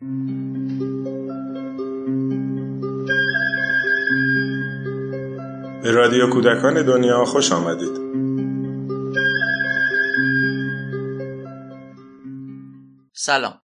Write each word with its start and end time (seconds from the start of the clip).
به 0.00 0.06
رادیو 5.90 6.30
کودکان 6.30 6.86
دنیا 6.86 7.24
خوش 7.24 7.52
آمدید 7.52 7.96
سلام 13.14 13.60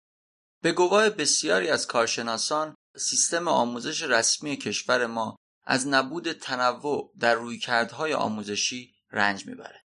به 0.62 0.72
گواه 0.72 1.10
بسیاری 1.10 1.68
از 1.68 1.86
کارشناسان 1.86 2.74
سیستم 2.96 3.48
آموزش 3.48 4.02
رسمی 4.02 4.56
کشور 4.56 5.06
ما 5.06 5.36
از 5.64 5.88
نبود 5.88 6.32
تنوع 6.32 7.12
در 7.18 7.34
رویکردهای 7.34 8.14
آموزشی 8.14 8.94
رنج 9.10 9.46
می‌بره. 9.46 9.80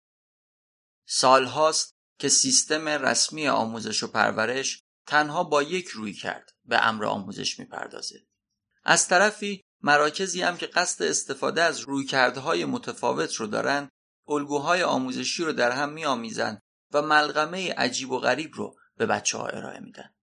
سالهاست 1.08 1.96
که 2.20 2.30
سیستم 2.30 2.88
رسمی 2.88 3.48
آموزش 3.48 4.04
و 4.04 4.08
پرورش 4.08 4.87
تنها 5.08 5.44
با 5.44 5.64
یک 5.64 5.88
روی 5.88 6.14
کرد 6.14 6.52
به 6.66 6.88
امر 6.88 7.06
آموزش 7.06 7.60
می‌پردازه. 7.60 8.28
از 8.84 9.08
طرفی 9.08 9.64
مراکزی 9.82 10.42
هم 10.42 10.58
که 10.58 10.68
قصد 10.68 11.04
استفاده 11.04 11.62
از 11.62 11.80
رویکردهای 11.80 12.66
متفاوت 12.66 13.36
رو 13.36 13.48
دارن 13.48 13.90
الگوهای 14.28 14.84
آموزشی 14.84 15.44
رو 15.44 15.54
در 15.54 15.72
هم 15.72 15.90
میآمیزند 15.90 16.62
و 16.92 17.02
ملغمه 17.02 17.74
عجیب 17.74 18.12
و 18.12 18.20
غریب 18.20 18.52
رو 18.56 18.76
به 18.98 19.06
بچه 19.06 19.38
ها 19.38 19.48
ارائه 19.48 19.80
میدن. 19.80 20.14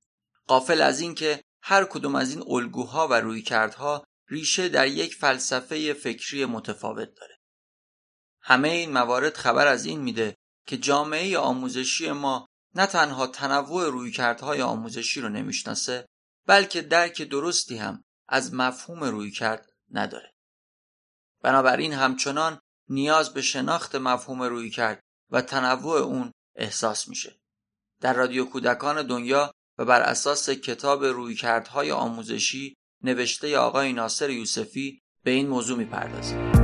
قافل 0.47 0.81
از 0.81 1.01
اینکه 1.01 1.43
هر 1.63 1.85
کدوم 1.85 2.15
از 2.15 2.31
این 2.31 2.45
الگوها 2.49 3.09
و 3.09 3.15
رویکردها 3.15 4.05
ریشه 4.29 4.69
در 4.69 4.87
یک 4.87 5.15
فلسفه 5.15 5.95
فکری 5.95 6.45
متفاوت 6.45 7.09
داره. 7.15 7.39
همه 8.41 8.69
این 8.69 8.93
موارد 8.93 9.37
خبر 9.37 9.67
از 9.67 9.85
این 9.85 10.01
میده 10.01 10.37
که 10.67 10.77
جامعه 10.77 11.39
آموزشی 11.39 12.13
ما 12.13 12.49
نه 12.75 12.87
تنها 12.87 13.27
تنوع 13.27 13.91
رویکردهای 13.91 14.63
آموزشی 14.63 15.21
رو 15.21 15.29
نمی‌شناسه 15.29 16.07
بلکه 16.47 16.83
درک 16.83 17.23
درستی 17.23 17.77
هم 17.77 18.05
از 18.29 18.55
مفهوم 18.55 19.05
رویکرد 19.05 19.67
نداره. 19.91 20.35
بنابراین 21.43 21.93
همچنان 21.93 22.61
نیاز 22.89 23.35
به 23.35 23.43
شناخت 23.43 23.95
مفهوم 23.95 24.43
رویکرد 24.43 25.01
و 25.31 25.43
تنوع 25.43 25.99
اون 25.99 26.33
احساس 26.57 27.09
میشه. 27.09 27.37
در 28.01 28.13
رادیو 28.13 28.45
کودکان 28.45 29.07
دنیا 29.07 29.53
و 29.79 29.85
بر 29.85 30.01
اساس 30.01 30.51
کتاب 30.51 31.05
رویکردهای 31.05 31.93
آموزشی 31.93 32.77
نوشته 33.03 33.59
آقای 33.59 33.93
ناصر 33.93 34.31
یوسفی 34.31 35.01
به 35.23 35.31
این 35.31 35.49
موضوع 35.49 35.79
می‌پردازیم. 35.79 36.64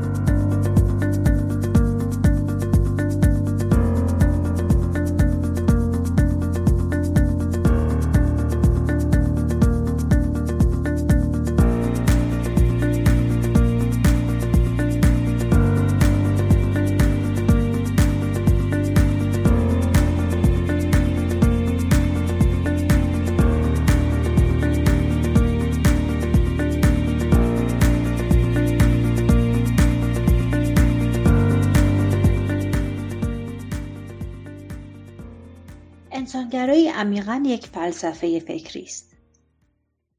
انسانگرایی 36.53 36.87
عمیقا 36.87 37.43
یک 37.45 37.67
فلسفه 37.67 38.39
فکری 38.39 38.83
است. 38.83 39.17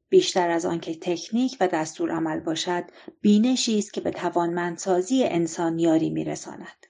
بیشتر 0.09 0.51
از 0.51 0.67
آنکه 0.67 0.95
تکنیک 0.95 1.57
و 1.61 1.69
دستور 1.69 2.11
عمل 2.11 2.41
باشد 2.41 2.85
بینشی 3.21 3.79
است 3.79 3.93
که 3.93 4.01
به 4.01 4.11
توانمندسازی 4.11 5.25
انسان 5.25 5.79
یاری 5.79 6.11
میرساند. 6.11 6.87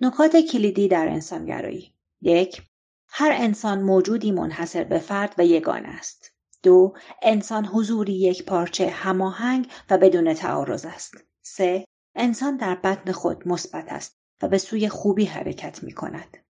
نکات 0.00 0.36
کلیدی 0.36 0.88
در 0.88 1.08
انسانگرایی 1.08 1.94
یک 2.20 2.62
هر 3.08 3.32
انسان 3.34 3.82
موجودی 3.82 4.32
منحصر 4.32 4.84
به 4.84 4.98
فرد 4.98 5.34
و 5.38 5.46
یگانه 5.46 5.88
است. 5.88 6.32
دو 6.62 6.94
انسان 7.22 7.66
حضوری 7.66 8.14
یک 8.14 8.44
پارچه 8.44 8.90
هماهنگ 8.90 9.70
و 9.90 9.98
بدون 9.98 10.34
تعارض 10.34 10.84
است. 10.84 11.14
سه 11.42 11.84
انسان 12.14 12.56
در 12.56 12.74
بدن 12.74 13.12
خود 13.12 13.48
مثبت 13.48 13.86
است 13.88 14.16
و 14.42 14.48
به 14.48 14.58
سوی 14.58 14.88
خوبی 14.88 15.24
حرکت 15.24 15.82
می 15.82 15.92
کند. 15.92 16.47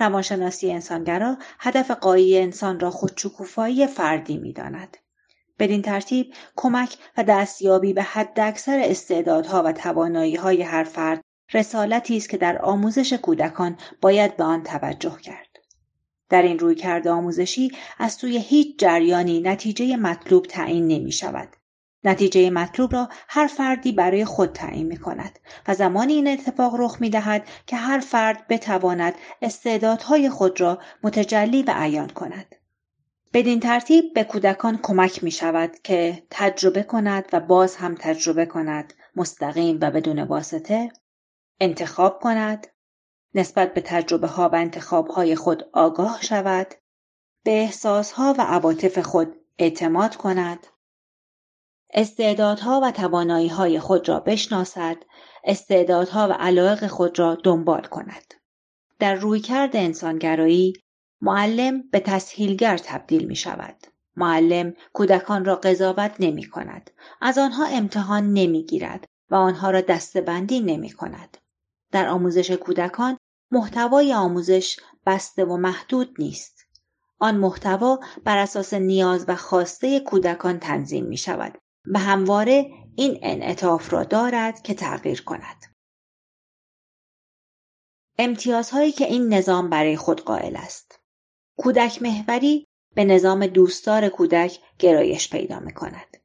روانشناسی 0.00 0.72
انسانگرا 0.72 1.36
هدف 1.58 1.90
قایی 1.90 2.38
انسان 2.38 2.80
را 2.80 2.90
خودشکوفایی 2.90 3.86
فردی 3.86 4.38
می‌داند. 4.38 4.96
بدین 5.58 5.82
ترتیب 5.82 6.34
کمک 6.56 6.96
و 7.16 7.24
دستیابی 7.24 7.92
به 7.92 8.02
حداکثر 8.02 8.80
استعدادها 8.84 9.62
و 9.62 9.72
تواناییهای 9.72 10.62
هر 10.62 10.84
فرد 10.84 11.24
رسالتی 11.54 12.16
است 12.16 12.28
که 12.28 12.36
در 12.36 12.58
آموزش 12.58 13.12
کودکان 13.12 13.76
باید 14.00 14.36
به 14.36 14.44
آن 14.44 14.62
توجه 14.62 15.16
کرد. 15.22 15.46
در 16.28 16.42
این 16.42 16.58
رویکرد 16.58 17.08
آموزشی 17.08 17.72
از 17.98 18.12
سوی 18.12 18.38
هیچ 18.38 18.78
جریانی 18.78 19.40
نتیجه 19.40 19.96
مطلوب 19.96 20.46
تعیین 20.46 20.86
نمی 20.88 21.12
شود 21.12 21.48
نتیجه 22.04 22.50
مطلوب 22.50 22.92
را 22.94 23.08
هر 23.28 23.46
فردی 23.46 23.92
برای 23.92 24.24
خود 24.24 24.52
تعیین 24.52 24.86
می 24.86 24.96
کند 24.96 25.38
و 25.68 25.74
زمانی 25.74 26.12
این 26.12 26.28
اتفاق 26.28 26.74
رخ 26.78 26.96
می 27.00 27.10
دهد 27.10 27.48
که 27.66 27.76
هر 27.76 27.98
فرد 27.98 28.48
بتواند 28.48 29.14
استعدادهای 29.42 30.30
خود 30.30 30.60
را 30.60 30.78
متجلی 31.02 31.62
و 31.62 31.74
عیان 31.76 32.08
کند. 32.08 32.56
بدین 33.32 33.60
ترتیب 33.60 34.14
به 34.14 34.24
کودکان 34.24 34.78
کمک 34.82 35.24
می 35.24 35.30
شود 35.30 35.78
که 35.82 36.22
تجربه 36.30 36.82
کند 36.82 37.24
و 37.32 37.40
باز 37.40 37.76
هم 37.76 37.94
تجربه 37.94 38.46
کند 38.46 38.94
مستقیم 39.16 39.78
و 39.80 39.90
بدون 39.90 40.22
واسطه 40.22 40.92
انتخاب 41.60 42.20
کند 42.20 42.66
نسبت 43.34 43.74
به 43.74 43.80
تجربه 43.80 44.26
ها 44.26 44.48
و 44.48 44.54
انتخاب 44.54 45.08
های 45.08 45.36
خود 45.36 45.68
آگاه 45.72 46.18
شود 46.22 46.74
به 47.44 47.50
احساس 47.50 48.12
ها 48.12 48.34
و 48.38 48.42
عواطف 48.42 48.98
خود 48.98 49.36
اعتماد 49.58 50.16
کند 50.16 50.66
استعدادها 51.94 52.80
و 52.82 52.90
تواناییهای 52.90 53.80
خود 53.80 54.08
را 54.08 54.20
بشناسد 54.20 54.96
استعدادها 55.44 56.28
و 56.28 56.32
علایق 56.32 56.86
خود 56.86 57.18
را 57.18 57.34
دنبال 57.34 57.82
کند. 57.82 58.34
در 58.98 59.14
رویکرد 59.14 59.76
انسانگرایی 59.76 60.72
معلم 61.20 61.82
به 61.92 62.00
تسهیلگر 62.00 62.78
تبدیل 62.78 63.26
می 63.26 63.36
شود 63.36 63.76
معلم 64.16 64.74
کودکان 64.92 65.44
را 65.44 65.56
قضاوت 65.56 66.14
نمی 66.18 66.44
کند 66.44 66.90
از 67.20 67.38
آنها 67.38 67.66
امتحان 67.66 68.32
نمی 68.32 68.64
گیرد 68.64 69.04
و 69.30 69.34
آنها 69.34 69.70
را 69.70 69.80
دستبندی 69.80 70.60
نمی 70.60 70.90
کند 70.90 71.36
در 71.92 72.08
آموزش 72.08 72.50
کودکان 72.50 73.16
محتوای 73.50 74.14
آموزش 74.14 74.80
بسته 75.06 75.44
و 75.44 75.56
محدود 75.56 76.14
نیست. 76.18 76.66
آن 77.18 77.36
محتوا 77.36 78.00
بر 78.24 78.38
اساس 78.38 78.74
نیاز 78.74 79.24
و 79.28 79.36
خواسته 79.36 80.00
کودکان 80.00 80.58
تنظیم 80.58 81.04
می 81.04 81.16
شود 81.16 81.58
و 81.86 81.98
همواره 81.98 82.70
این 82.96 83.18
انعطاف 83.22 83.92
را 83.92 84.04
دارد 84.04 84.62
که 84.62 84.74
تغییر 84.74 85.22
کند. 85.22 85.66
امتیازهایی 88.18 88.92
که 88.92 89.06
این 89.06 89.34
نظام 89.34 89.70
برای 89.70 89.96
خود 89.96 90.20
قائل 90.20 90.56
است. 90.56 91.00
کودک 91.56 92.02
محوری 92.02 92.66
به 92.94 93.04
نظام 93.04 93.46
دوستدار 93.46 94.08
کودک 94.08 94.58
گرایش 94.78 95.30
پیدا 95.30 95.60
می 95.60 95.74
کند. 95.74 96.16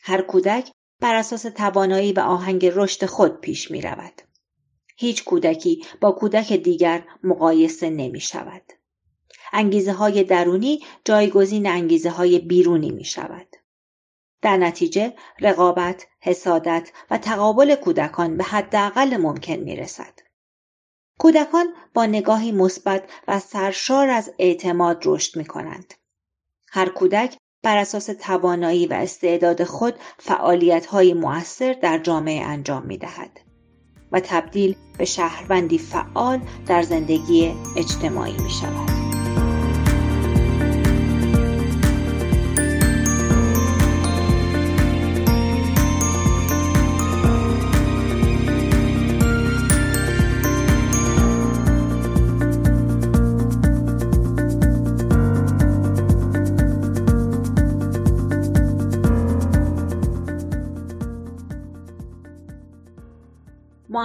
هر 0.00 0.22
کودک 0.22 0.72
بر 1.00 1.14
اساس 1.14 1.42
توانایی 1.42 2.12
و 2.12 2.20
آهنگ 2.20 2.66
رشد 2.66 3.06
خود 3.06 3.40
پیش 3.40 3.70
می 3.70 3.80
رود. 3.80 4.22
هیچ 4.96 5.24
کودکی 5.24 5.84
با 6.00 6.12
کودک 6.12 6.52
دیگر 6.52 7.04
مقایسه 7.22 7.90
نمی 7.90 8.20
شود. 8.20 8.62
انگیزه 9.52 9.92
های 9.92 10.24
درونی 10.24 10.84
جایگزین 11.04 11.66
انگیزه 11.66 12.10
های 12.10 12.38
بیرونی 12.38 12.90
می 12.90 13.04
شود. 13.04 13.56
در 14.42 14.56
نتیجه 14.56 15.14
رقابت، 15.40 16.06
حسادت 16.20 16.90
و 17.10 17.18
تقابل 17.18 17.74
کودکان 17.74 18.36
به 18.36 18.44
حداقل 18.44 19.16
ممکن 19.16 19.56
می 19.56 19.76
رسد. 19.76 20.20
کودکان 21.18 21.66
با 21.94 22.06
نگاهی 22.06 22.52
مثبت 22.52 23.10
و 23.28 23.40
سرشار 23.40 24.08
از 24.08 24.32
اعتماد 24.38 25.02
رشد 25.04 25.36
می 25.36 25.44
کنند. 25.44 25.94
هر 26.72 26.88
کودک 26.88 27.36
بر 27.62 27.76
اساس 27.76 28.06
توانایی 28.06 28.86
و 28.86 28.92
استعداد 28.92 29.64
خود 29.64 29.94
فعالیت 30.18 30.86
های 30.86 31.14
مؤثر 31.14 31.72
در 31.72 31.98
جامعه 31.98 32.44
انجام 32.44 32.86
می 32.86 32.98
دهد. 32.98 33.40
و 34.12 34.20
تبدیل 34.20 34.76
به 34.98 35.04
شهروندی 35.04 35.78
فعال 35.78 36.40
در 36.66 36.82
زندگی 36.82 37.54
اجتماعی 37.76 38.36
می 38.36 38.50
شود. 38.50 39.09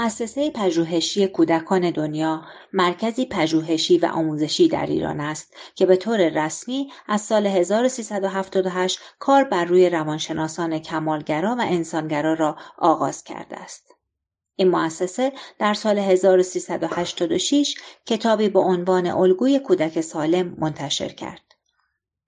مؤسسه 0.05 0.51
پژوهشی 0.51 1.27
کودکان 1.27 1.91
دنیا 1.91 2.41
مرکزی 2.73 3.25
پژوهشی 3.25 3.97
و 3.97 4.05
آموزشی 4.05 4.67
در 4.67 4.85
ایران 4.85 5.19
است 5.19 5.55
که 5.75 5.85
به 5.85 5.95
طور 5.95 6.45
رسمی 6.45 6.91
از 7.07 7.21
سال 7.21 7.47
1378 7.47 8.99
کار 9.19 9.43
بر 9.43 9.65
روی 9.65 9.89
روانشناسان 9.89 10.79
کمالگرا 10.79 11.55
و 11.55 11.61
انسانگرا 11.61 12.33
را 12.33 12.57
آغاز 12.77 13.23
کرده 13.23 13.57
است. 13.57 13.95
این 14.55 14.69
مؤسسه 14.69 15.33
در 15.59 15.73
سال 15.73 15.99
1386 15.99 17.75
کتابی 18.05 18.49
با 18.49 18.61
عنوان 18.61 19.07
الگوی 19.07 19.59
کودک 19.59 20.01
سالم 20.01 20.55
منتشر 20.59 21.09
کرد. 21.09 21.55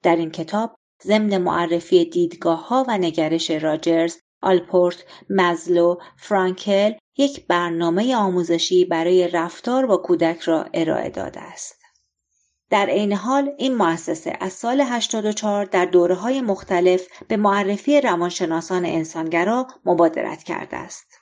در 0.04 0.16
این 0.16 0.32
کتاب 0.32 0.76
ضمن 1.04 1.38
معرفی 1.38 2.06
دیدگاه 2.06 2.68
ها 2.68 2.86
و 2.88 2.98
نگرش 2.98 3.52
راجرز 3.52 4.18
آلپورت، 4.42 5.04
مزلو، 5.30 5.96
فرانکل 6.18 6.92
یک 7.18 7.48
برنامه 7.48 8.16
آموزشی 8.16 8.86
برای 8.86 9.28
رفتار 9.28 9.86
با 9.86 9.98
کودک 9.98 10.40
را 10.40 10.66
ارائه 10.74 11.10
داده 11.10 11.42
است. 11.42 11.78
در 12.70 12.86
عین 12.86 13.14
حال 13.14 13.52
این 13.58 13.76
مؤسسه 13.76 14.38
از 14.40 14.54
سال 14.54 14.82
84 14.82 15.66
در 15.66 15.86
دوره 15.86 16.16
های 16.16 16.42
مختلف 16.42 17.08
به 17.28 17.38
معرفی 17.38 18.02
روانشناسان 18.02 18.86
انسانگرا 18.86 19.68
مبادرت 19.86 20.44
کرده 20.44 20.78
است. 20.78 21.17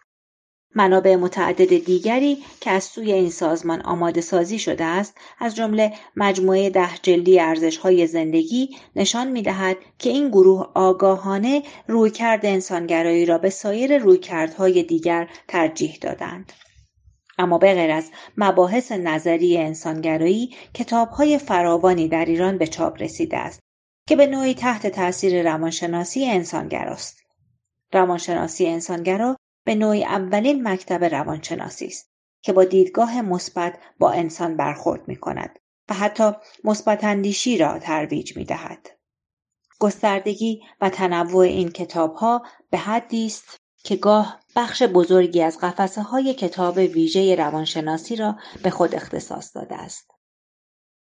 منابع 0.76 1.16
متعدد 1.16 1.86
دیگری 1.86 2.44
که 2.62 2.72
از 2.72 2.84
سوی 2.84 3.12
این 3.12 3.30
سازمان 3.30 3.82
آماده 3.82 4.22
سازی 4.22 4.60
شده 4.60 4.84
است 4.84 5.18
از 5.40 5.56
جمله 5.56 5.94
مجموعه 6.16 6.70
ده 6.70 6.90
جلدی 7.02 7.40
ارزش 7.40 7.78
های 7.78 8.08
زندگی 8.08 8.70
نشان 8.96 9.28
می 9.28 9.42
دهد 9.42 9.78
که 10.00 10.10
این 10.10 10.30
گروه 10.30 10.72
آگاهانه 10.74 11.64
رویکرد 11.88 12.46
انسانگرایی 12.46 13.26
را 13.26 13.38
به 13.38 13.50
سایر 13.50 13.98
رویکردهای 13.98 14.84
دیگر 14.84 15.30
ترجیح 15.48 15.98
دادند. 16.02 16.54
اما 17.38 17.58
به 17.58 17.74
غیر 17.74 17.92
از 17.92 18.12
مباحث 18.38 18.92
نظری 18.92 19.58
انسانگرایی 19.58 20.56
کتابهای 20.74 21.38
فراوانی 21.38 22.08
در 22.08 22.26
ایران 22.26 22.58
به 22.58 22.68
چاپ 22.68 23.02
رسیده 23.02 23.38
است 23.38 23.60
که 24.08 24.16
به 24.16 24.28
نوعی 24.28 24.54
تحت 24.54 24.88
تاثیر 24.88 25.52
روانشناسی 25.52 26.26
انسانگراست. 26.26 27.18
روانشناسی 27.94 28.68
انسانگرا 28.68 29.36
به 29.66 29.76
نوعی 29.76 30.04
اولین 30.04 30.68
مکتب 30.68 31.04
روانشناسی 31.04 31.86
است 31.86 32.12
که 32.42 32.54
با 32.54 32.64
دیدگاه 32.64 33.22
مثبت 33.22 33.80
با 34.00 34.12
انسان 34.12 34.58
برخورد 34.58 35.08
می 35.08 35.16
کند 35.16 35.60
و 35.90 35.94
حتی 35.94 36.32
مثبت 36.64 37.04
اندیشی 37.04 37.58
را 37.58 37.80
ترویج 37.80 38.38
می 38.38 38.46
دهد. 38.46 38.90
گستردگی 39.80 40.62
و 40.82 40.90
تنوع 40.90 41.46
این 41.46 41.72
کتاب 41.72 42.16
ها 42.16 42.46
به 42.70 42.78
حدی 42.78 43.26
است 43.26 43.58
که 43.84 43.96
گاه 43.96 44.40
بخش 44.56 44.84
بزرگی 44.84 45.42
از 45.42 45.60
قفسه 45.60 46.02
های 46.02 46.34
کتاب 46.34 46.78
ویژه 46.78 47.36
روانشناسی 47.36 48.16
را 48.16 48.36
به 48.64 48.70
خود 48.70 48.96
اختصاص 48.96 49.56
داده 49.56 49.76
است. 49.76 50.15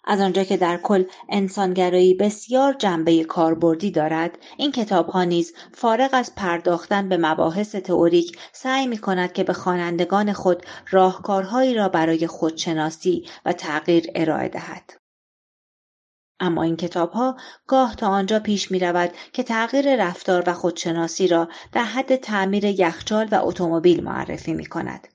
از 0.03 0.21
آنجا 0.21 0.43
که 0.43 0.57
در 0.57 0.77
کل 0.77 1.03
انسانگرایی 1.29 2.13
بسیار 2.13 2.73
جنبه 2.73 3.23
کاربردی 3.23 3.91
دارد 3.91 4.37
این 4.57 4.71
کتاب 4.71 5.09
ها 5.09 5.23
نیز 5.23 5.53
فارغ 5.73 6.09
از 6.13 6.35
پرداختن 6.35 7.09
به 7.09 7.17
مباحث 7.17 7.75
تئوریک 7.75 8.37
سعی 8.53 8.87
می 8.87 8.97
کند 8.97 9.33
که 9.33 9.43
به 9.43 9.53
خوانندگان 9.53 10.33
خود 10.33 10.65
راهکارهایی 10.89 11.73
را 11.73 11.89
برای 11.89 12.27
خودشناسی 12.27 13.25
و 13.45 13.53
تغییر 13.53 14.07
ارائه 14.15 14.49
دهد 14.49 14.93
اما 16.39 16.63
این 16.63 16.75
کتاب 16.75 17.11
ها 17.11 17.37
گاه 17.67 17.95
تا 17.95 18.07
آنجا 18.07 18.39
پیش 18.39 18.71
می 18.71 18.79
رود 18.79 19.11
که 19.33 19.43
تغییر 19.43 20.05
رفتار 20.05 20.43
و 20.47 20.53
خودشناسی 20.53 21.27
را 21.27 21.49
در 21.71 21.83
حد 21.83 22.15
تعمیر 22.15 22.65
یخچال 22.65 23.27
و 23.31 23.39
اتومبیل 23.43 24.03
معرفی 24.03 24.53
می 24.53 24.65
کند. 24.65 25.07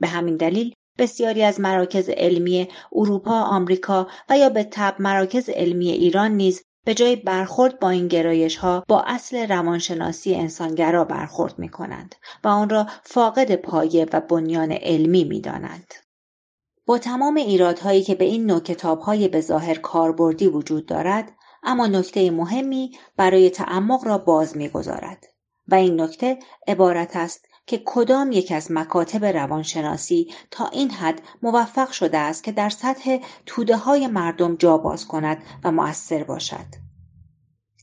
به 0.00 0.08
همین 0.08 0.36
دلیل 0.36 0.74
بسیاری 0.98 1.42
از 1.42 1.60
مراکز 1.60 2.08
علمی 2.08 2.68
اروپا، 2.92 3.40
آمریکا 3.40 4.06
و 4.28 4.38
یا 4.38 4.48
به 4.48 4.64
تب 4.64 4.94
مراکز 4.98 5.48
علمی 5.48 5.90
ایران 5.90 6.30
نیز 6.30 6.64
به 6.84 6.94
جای 6.94 7.16
برخورد 7.16 7.80
با 7.80 7.90
این 7.90 8.08
گرایش 8.08 8.56
ها 8.56 8.84
با 8.88 9.02
اصل 9.06 9.48
روانشناسی 9.48 10.34
انسانگرا 10.34 11.04
برخورد 11.04 11.58
می 11.58 11.68
کنند 11.68 12.14
و 12.44 12.48
آن 12.48 12.70
را 12.70 12.86
فاقد 13.02 13.56
پایه 13.56 14.06
و 14.12 14.20
بنیان 14.20 14.72
علمی 14.72 15.24
می 15.24 15.40
دانند. 15.40 15.94
با 16.86 16.98
تمام 16.98 17.36
ایرادهایی 17.36 18.02
که 18.02 18.14
به 18.14 18.24
این 18.24 18.46
نوع 18.46 18.60
کتابهای 18.60 19.28
به 19.28 19.40
ظاهر 19.40 19.74
کاربردی 19.74 20.46
وجود 20.46 20.86
دارد 20.86 21.32
اما 21.62 21.86
نکته 21.86 22.30
مهمی 22.30 22.98
برای 23.16 23.50
تعمق 23.50 24.06
را 24.06 24.18
باز 24.18 24.56
می‌گذارد 24.56 25.26
و 25.68 25.74
این 25.74 26.00
نکته 26.00 26.38
عبارت 26.68 27.16
است 27.16 27.48
که 27.70 27.82
کدام 27.84 28.32
یک 28.32 28.52
از 28.52 28.72
مکاتب 28.72 29.24
روانشناسی 29.24 30.34
تا 30.50 30.66
این 30.66 30.90
حد 30.90 31.22
موفق 31.42 31.90
شده 31.90 32.18
است 32.18 32.44
که 32.44 32.52
در 32.52 32.68
سطح 32.68 33.18
توده 33.46 33.76
های 33.76 34.06
مردم 34.06 34.56
جا 34.56 34.78
باز 34.78 35.06
کند 35.06 35.42
و 35.64 35.72
مؤثر 35.72 36.24
باشد. 36.24 36.66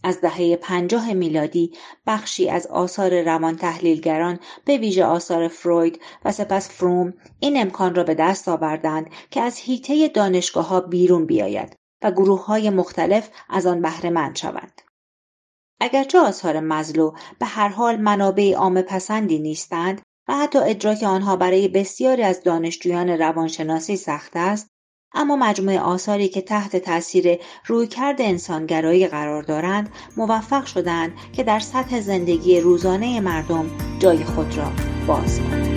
از 0.03 0.21
دهه 0.21 0.55
پنجاه 0.55 1.13
میلادی 1.13 1.73
بخشی 2.07 2.49
از 2.49 2.67
آثار 2.67 3.21
روان 3.21 3.55
تحلیلگران 3.55 4.39
به 4.65 4.77
ویژه 4.77 5.05
آثار 5.05 5.47
فروید 5.47 6.01
و 6.25 6.31
سپس 6.31 6.69
فروم 6.69 7.13
این 7.39 7.61
امکان 7.61 7.95
را 7.95 8.03
به 8.03 8.15
دست 8.15 8.47
آوردند 8.47 9.09
که 9.31 9.41
از 9.41 9.59
حیطه 9.59 10.07
دانشگاه 10.07 10.67
ها 10.67 10.79
بیرون 10.79 11.25
بیاید 11.25 11.75
و 12.03 12.11
گروه 12.11 12.45
های 12.45 12.69
مختلف 12.69 13.29
از 13.49 13.65
آن 13.65 13.81
بهره 13.81 14.33
شوند. 14.33 14.81
اگرچه 15.79 16.19
آثار 16.19 16.59
مزلو 16.59 17.11
به 17.39 17.45
هر 17.45 17.67
حال 17.67 17.95
منابع 17.95 18.53
عام 18.53 18.81
پسندی 18.81 19.39
نیستند 19.39 20.01
و 20.27 20.37
حتی 20.37 20.59
ادراک 20.59 21.03
آنها 21.03 21.35
برای 21.35 21.67
بسیاری 21.67 22.23
از 22.23 22.43
دانشجویان 22.43 23.09
روانشناسی 23.09 23.97
سخت 23.97 24.31
است 24.35 24.67
اما 25.13 25.35
مجموعه 25.35 25.79
آثاری 25.79 26.27
که 26.27 26.41
تحت 26.41 26.75
تاثیر 26.75 27.39
رویکرد 27.65 28.21
انسانگرایی 28.21 29.07
قرار 29.07 29.43
دارند 29.43 29.89
موفق 30.17 30.65
شدند 30.65 31.13
که 31.33 31.43
در 31.43 31.59
سطح 31.59 31.99
زندگی 31.99 32.59
روزانه 32.59 33.19
مردم 33.19 33.69
جای 33.99 34.23
خود 34.23 34.57
را 34.57 34.71
باز 35.07 35.39
کنند 35.39 35.76